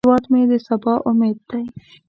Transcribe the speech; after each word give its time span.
هیواد 0.05 0.25
مې 0.31 0.41
د 0.51 0.53
سبا 0.67 0.93
امید 1.09 1.37
دی 1.49 1.63